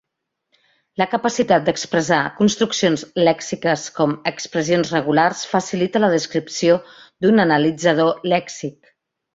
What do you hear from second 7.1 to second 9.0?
d'un analitzador lèxic.